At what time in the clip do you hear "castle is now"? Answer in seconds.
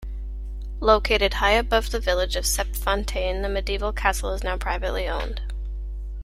3.93-4.57